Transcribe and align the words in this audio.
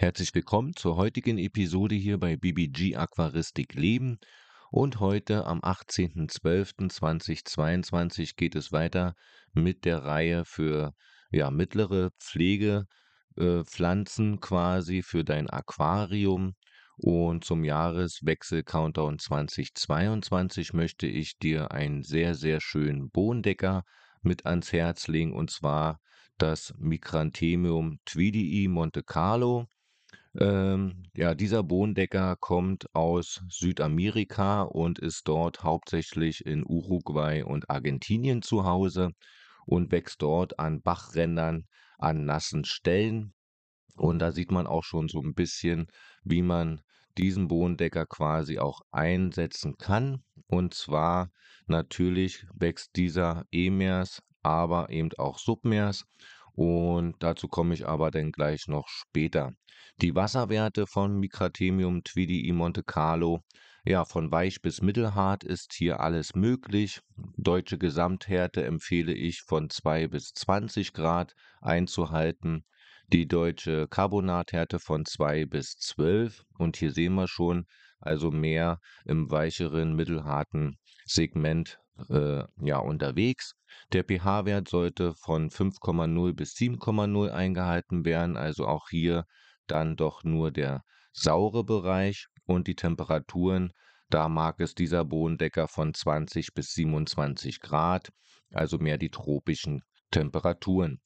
Herzlich 0.00 0.32
willkommen 0.32 0.76
zur 0.76 0.94
heutigen 0.94 1.38
Episode 1.38 1.96
hier 1.96 2.18
bei 2.18 2.36
BBG 2.36 2.94
Aquaristik 2.94 3.74
Leben. 3.74 4.20
Und 4.70 5.00
heute 5.00 5.44
am 5.44 5.58
18.12.2022 5.58 8.36
geht 8.36 8.54
es 8.54 8.70
weiter 8.70 9.16
mit 9.54 9.84
der 9.84 10.04
Reihe 10.04 10.44
für 10.44 10.92
ja, 11.32 11.50
mittlere 11.50 12.10
Pflegepflanzen 12.20 14.34
äh, 14.34 14.36
quasi 14.36 15.02
für 15.02 15.24
dein 15.24 15.50
Aquarium. 15.50 16.54
Und 16.96 17.44
zum 17.44 17.64
Jahreswechsel 17.64 18.62
Countdown 18.62 19.18
2022 19.18 20.74
möchte 20.74 21.08
ich 21.08 21.38
dir 21.38 21.72
einen 21.72 22.04
sehr, 22.04 22.36
sehr 22.36 22.60
schönen 22.60 23.10
Bohnendecker 23.10 23.82
mit 24.22 24.46
ans 24.46 24.72
Herz 24.72 25.08
legen 25.08 25.32
und 25.32 25.50
zwar 25.50 25.98
das 26.36 26.72
Micranthemium 26.78 27.98
tweedii 28.04 28.68
Monte 28.68 29.02
Carlo. 29.02 29.66
Ähm, 30.40 31.02
ja, 31.16 31.34
dieser 31.34 31.64
Bohnendecker 31.64 32.36
kommt 32.36 32.94
aus 32.94 33.42
Südamerika 33.48 34.62
und 34.62 35.00
ist 35.00 35.26
dort 35.26 35.64
hauptsächlich 35.64 36.46
in 36.46 36.64
Uruguay 36.64 37.42
und 37.42 37.68
Argentinien 37.68 38.42
zu 38.42 38.64
Hause 38.64 39.10
und 39.66 39.90
wächst 39.90 40.22
dort 40.22 40.60
an 40.60 40.80
Bachrändern, 40.80 41.66
an 41.98 42.24
nassen 42.24 42.64
Stellen. 42.64 43.34
Und 43.96 44.20
da 44.20 44.30
sieht 44.30 44.52
man 44.52 44.68
auch 44.68 44.84
schon 44.84 45.08
so 45.08 45.20
ein 45.20 45.34
bisschen, 45.34 45.88
wie 46.22 46.42
man 46.42 46.82
diesen 47.16 47.48
Bohnendecker 47.48 48.06
quasi 48.06 48.60
auch 48.60 48.82
einsetzen 48.92 49.76
kann. 49.76 50.22
Und 50.46 50.72
zwar 50.72 51.32
natürlich 51.66 52.46
wächst 52.54 52.94
dieser 52.94 53.44
emers, 53.50 54.22
aber 54.42 54.90
eben 54.90 55.10
auch 55.18 55.38
submers. 55.38 56.06
Und 56.58 57.14
dazu 57.20 57.46
komme 57.46 57.72
ich 57.72 57.86
aber 57.86 58.10
dann 58.10 58.32
gleich 58.32 58.66
noch 58.66 58.88
später. 58.88 59.52
Die 60.02 60.16
Wasserwerte 60.16 60.88
von 60.88 61.16
Micratemium 61.16 62.02
tweedii 62.02 62.50
Monte 62.50 62.82
Carlo, 62.82 63.44
ja, 63.84 64.04
von 64.04 64.32
weich 64.32 64.60
bis 64.60 64.82
mittelhart 64.82 65.44
ist 65.44 65.72
hier 65.72 66.00
alles 66.00 66.34
möglich. 66.34 67.00
Deutsche 67.36 67.78
Gesamthärte 67.78 68.64
empfehle 68.64 69.12
ich 69.14 69.42
von 69.42 69.70
2 69.70 70.08
bis 70.08 70.32
20 70.32 70.92
Grad 70.94 71.36
einzuhalten. 71.60 72.64
Die 73.06 73.28
deutsche 73.28 73.86
Carbonathärte 73.86 74.80
von 74.80 75.04
2 75.04 75.46
bis 75.46 75.76
12. 75.76 76.42
Und 76.58 76.76
hier 76.76 76.90
sehen 76.90 77.14
wir 77.14 77.28
schon, 77.28 77.66
also 78.00 78.32
mehr 78.32 78.80
im 79.04 79.30
weicheren, 79.30 79.94
mittelharten 79.94 80.76
Segment 81.06 81.78
äh, 82.08 82.44
ja, 82.60 82.78
unterwegs. 82.78 83.54
Der 83.92 84.04
pH-Wert 84.04 84.68
sollte 84.68 85.14
von 85.14 85.50
5,0 85.50 86.34
bis 86.34 86.54
7,0 86.54 87.30
eingehalten 87.30 88.04
werden, 88.04 88.36
also 88.36 88.66
auch 88.66 88.88
hier 88.88 89.24
dann 89.66 89.96
doch 89.96 90.24
nur 90.24 90.50
der 90.50 90.82
saure 91.12 91.64
Bereich 91.64 92.26
und 92.44 92.66
die 92.66 92.76
Temperaturen, 92.76 93.72
da 94.10 94.28
mag 94.28 94.60
es 94.60 94.74
dieser 94.74 95.04
Bodendecker 95.04 95.68
von 95.68 95.92
20 95.92 96.54
bis 96.54 96.72
27 96.72 97.60
Grad, 97.60 98.10
also 98.52 98.78
mehr 98.78 98.96
die 98.96 99.10
tropischen 99.10 99.82
Temperaturen. 100.10 101.00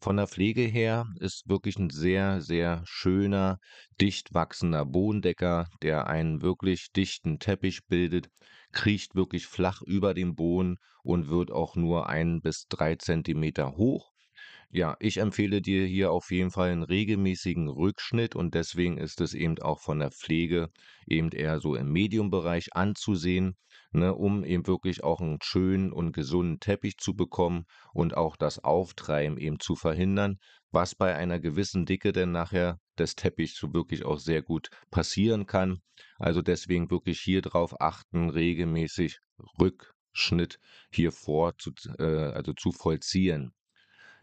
Von 0.00 0.18
der 0.18 0.28
Pflege 0.28 0.62
her 0.62 1.06
ist 1.18 1.48
wirklich 1.48 1.78
ein 1.78 1.90
sehr, 1.90 2.40
sehr 2.42 2.82
schöner, 2.84 3.58
dicht 4.00 4.34
wachsender 4.34 4.84
Bodendecker, 4.84 5.68
der 5.82 6.06
einen 6.06 6.42
wirklich 6.42 6.92
dichten 6.92 7.38
Teppich 7.38 7.86
bildet, 7.86 8.28
kriecht 8.74 9.14
wirklich 9.14 9.46
flach 9.46 9.80
über 9.82 10.14
dem 10.14 10.34
Boden 10.34 10.76
und 11.02 11.28
wird 11.28 11.50
auch 11.50 11.76
nur 11.76 12.08
ein 12.08 12.42
bis 12.42 12.66
drei 12.68 12.96
Zentimeter 12.96 13.76
hoch. 13.76 14.12
Ja, 14.70 14.96
ich 15.00 15.18
empfehle 15.18 15.62
dir 15.62 15.86
hier 15.86 16.10
auf 16.12 16.30
jeden 16.30 16.50
Fall 16.50 16.70
einen 16.70 16.82
regelmäßigen 16.82 17.68
Rückschnitt 17.68 18.34
und 18.36 18.54
deswegen 18.54 18.98
ist 18.98 19.20
es 19.20 19.32
eben 19.32 19.58
auch 19.60 19.80
von 19.80 20.00
der 20.00 20.10
Pflege 20.10 20.68
eben 21.06 21.30
eher 21.30 21.60
so 21.60 21.76
im 21.76 21.92
Mediumbereich 21.92 22.74
anzusehen, 22.74 23.56
ne, 23.92 24.14
um 24.14 24.44
eben 24.44 24.66
wirklich 24.66 25.04
auch 25.04 25.20
einen 25.20 25.38
schönen 25.42 25.92
und 25.92 26.12
gesunden 26.12 26.60
Teppich 26.60 26.96
zu 26.98 27.14
bekommen 27.14 27.64
und 27.92 28.16
auch 28.16 28.36
das 28.36 28.62
Auftreiben 28.64 29.38
eben 29.38 29.60
zu 29.60 29.76
verhindern, 29.76 30.38
was 30.72 30.94
bei 30.94 31.14
einer 31.14 31.38
gewissen 31.40 31.86
Dicke 31.86 32.12
denn 32.12 32.32
nachher 32.32 32.78
des 32.98 33.16
Teppichs 33.16 33.56
so 33.56 33.72
wirklich 33.74 34.04
auch 34.04 34.18
sehr 34.18 34.42
gut 34.42 34.70
passieren 34.90 35.46
kann. 35.46 35.80
Also 36.18 36.42
deswegen 36.42 36.90
wirklich 36.90 37.20
hier 37.20 37.42
drauf 37.42 37.80
achten, 37.80 38.30
regelmäßig 38.30 39.20
Rückschnitt 39.60 40.58
hier 40.90 41.12
vor 41.12 41.56
zu, 41.58 41.72
äh, 41.98 42.04
also 42.04 42.52
zu 42.52 42.72
vollziehen. 42.72 43.52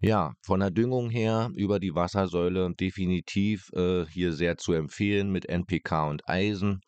Ja, 0.00 0.34
von 0.42 0.60
der 0.60 0.70
Düngung 0.70 1.10
her 1.10 1.50
über 1.56 1.80
die 1.80 1.94
Wassersäule 1.94 2.72
definitiv 2.74 3.72
äh, 3.72 4.06
hier 4.06 4.32
sehr 4.32 4.56
zu 4.56 4.72
empfehlen 4.72 5.32
mit 5.32 5.48
NPK 5.48 6.08
und 6.08 6.28
Eisen. 6.28 6.82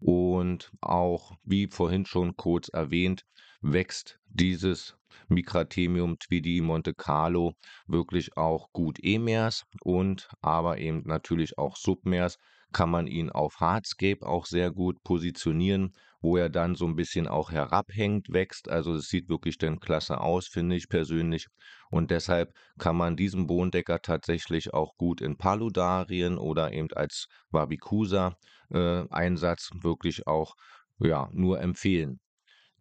Und 0.00 0.72
auch, 0.80 1.32
wie 1.44 1.66
vorhin 1.66 2.06
schon 2.06 2.36
kurz 2.36 2.68
erwähnt, 2.68 3.26
wächst 3.60 4.18
dieses 4.28 4.96
Micratemium 5.28 6.18
tweedii 6.18 6.60
Monte 6.60 6.94
Carlo 6.94 7.54
wirklich 7.86 8.36
auch 8.36 8.72
gut 8.72 8.98
emers 9.02 9.64
und 9.82 10.28
aber 10.40 10.78
eben 10.78 11.02
natürlich 11.04 11.58
auch 11.58 11.76
submers 11.76 12.38
kann 12.72 12.90
man 12.90 13.06
ihn 13.06 13.30
auf 13.30 13.60
Hardscape 13.60 14.26
auch 14.26 14.46
sehr 14.46 14.72
gut 14.72 15.00
positionieren 15.04 15.92
wo 16.24 16.36
er 16.38 16.48
dann 16.48 16.74
so 16.74 16.86
ein 16.86 16.96
bisschen 16.96 17.28
auch 17.28 17.52
herabhängt, 17.52 18.32
wächst. 18.32 18.70
Also 18.70 18.94
es 18.94 19.08
sieht 19.08 19.28
wirklich 19.28 19.58
dann 19.58 19.78
klasse 19.78 20.22
aus, 20.22 20.48
finde 20.48 20.74
ich 20.74 20.88
persönlich. 20.88 21.48
Und 21.90 22.10
deshalb 22.10 22.54
kann 22.78 22.96
man 22.96 23.14
diesen 23.14 23.46
Bohnendecker 23.46 24.00
tatsächlich 24.00 24.72
auch 24.72 24.96
gut 24.96 25.20
in 25.20 25.36
Paludarien 25.36 26.38
oder 26.38 26.72
eben 26.72 26.88
als 26.94 27.26
Wabicusa-Einsatz 27.50 29.70
äh, 29.74 29.84
wirklich 29.84 30.26
auch 30.26 30.54
ja, 30.98 31.28
nur 31.32 31.60
empfehlen. 31.60 32.20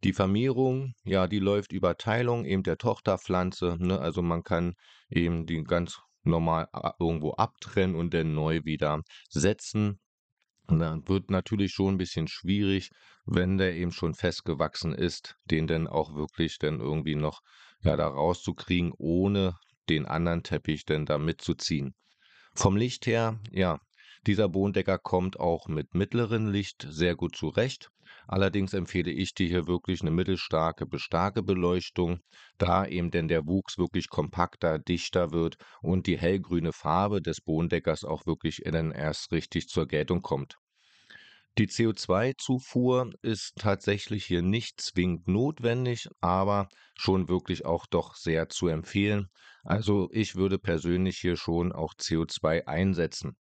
Die 0.04 0.14
Vermehrung, 0.14 0.96
ja, 1.06 1.28
die 1.28 1.40
läuft 1.40 1.72
über 1.72 1.98
Teilung 1.98 2.44
eben 2.46 2.64
der 2.64 2.78
Tochterpflanze. 2.78 3.78
Ne? 3.80 4.00
Also 4.00 4.22
man 4.22 4.44
kann 4.44 4.76
eben 5.10 5.46
die 5.46 5.64
ganz 5.64 6.02
normal 6.24 6.68
irgendwo 7.00 7.32
abtrennen 7.32 7.96
und 7.96 8.14
dann 8.14 8.34
neu 8.34 8.62
wieder 8.66 9.02
setzen. 9.30 10.00
Und 10.68 10.80
dann 10.80 11.08
wird 11.08 11.30
natürlich 11.30 11.72
schon 11.72 11.96
ein 11.96 11.98
bisschen 11.98 12.28
schwierig, 12.28 12.90
wenn 13.26 13.58
der 13.58 13.76
eben 13.76 13.92
schon 13.92 14.14
festgewachsen 14.14 14.94
ist, 14.94 15.36
den 15.46 15.68
dann 15.68 15.88
auch 15.88 16.16
wirklich 16.16 16.58
dann 16.58 16.80
irgendwie 16.80 17.16
noch 17.16 17.42
ja 17.82 17.96
da 17.96 18.08
rauszukriegen, 18.08 18.94
ohne 18.98 19.56
den 19.90 20.06
anderen 20.06 20.44
Teppich 20.44 20.86
dann 20.86 21.06
da 21.06 21.18
mitzuziehen. 21.18 21.94
Vom 22.56 22.78
Licht 22.78 23.08
her, 23.08 23.40
ja, 23.52 23.80
dieser 24.26 24.50
Bohnendecker 24.50 24.98
kommt 25.00 25.40
auch 25.40 25.68
mit 25.68 25.94
mittlerem 25.94 26.50
Licht 26.50 26.86
sehr 26.90 27.16
gut 27.16 27.36
zurecht. 27.36 27.90
Allerdings 28.28 28.74
empfehle 28.74 29.12
ich 29.12 29.34
dir 29.34 29.48
hier 29.48 29.68
wirklich 29.68 30.02
eine 30.02 30.12
mittelstarke 30.12 30.86
bis 30.86 31.02
starke 31.02 31.44
Beleuchtung, 31.44 32.20
da 32.58 32.86
eben 32.86 33.12
denn 33.12 33.28
der 33.28 33.46
Wuchs 33.46 33.78
wirklich 33.78 34.10
kompakter, 34.10 34.80
dichter 34.80 35.32
wird 35.32 35.58
und 35.82 36.08
die 36.08 36.18
hellgrüne 36.18 36.72
Farbe 36.72 37.22
des 37.22 37.42
Bohnendeckers 37.42 38.06
auch 38.06 38.26
wirklich 38.26 38.66
innen 38.66 38.92
erst 38.92 39.32
richtig 39.32 39.68
zur 39.68 39.88
Geltung 39.88 40.22
kommt. 40.22 40.58
Die 41.60 41.68
CO2-Zufuhr 41.68 43.12
ist 43.22 43.58
tatsächlich 43.58 44.26
hier 44.26 44.42
nicht 44.42 44.82
zwingend 44.82 45.28
notwendig, 45.28 46.08
aber 46.20 46.68
schon 46.96 47.30
wirklich 47.30 47.66
auch 47.66 47.86
doch 47.86 48.16
sehr 48.16 48.50
zu 48.50 48.70
empfehlen. 48.70 49.28
Also 49.64 50.10
ich 50.12 50.36
würde 50.36 50.58
persönlich 50.58 51.18
hier 51.20 51.38
schon 51.38 51.72
auch 51.72 51.94
CO2 51.94 52.66
einsetzen. 52.66 53.36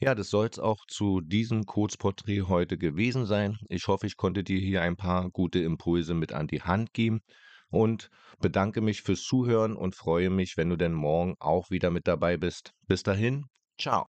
Ja, 0.00 0.14
das 0.14 0.28
soll 0.30 0.46
es 0.46 0.58
auch 0.60 0.84
zu 0.86 1.20
diesem 1.20 1.66
Kurzporträt 1.66 2.42
heute 2.42 2.78
gewesen 2.78 3.26
sein. 3.26 3.58
Ich 3.68 3.86
hoffe, 3.88 4.06
ich 4.06 4.16
konnte 4.16 4.44
dir 4.44 4.58
hier 4.58 4.82
ein 4.82 4.96
paar 4.96 5.30
gute 5.30 5.60
Impulse 5.60 6.14
mit 6.14 6.32
an 6.32 6.46
die 6.46 6.62
Hand 6.62 6.92
geben 6.92 7.22
und 7.70 8.08
bedanke 8.40 8.80
mich 8.80 9.02
fürs 9.02 9.22
Zuhören 9.22 9.76
und 9.76 9.96
freue 9.96 10.30
mich, 10.30 10.56
wenn 10.56 10.68
du 10.68 10.76
denn 10.76 10.92
morgen 10.94 11.34
auch 11.40 11.70
wieder 11.70 11.90
mit 11.90 12.06
dabei 12.06 12.36
bist. 12.36 12.72
Bis 12.86 13.02
dahin, 13.02 13.46
ciao. 13.78 14.13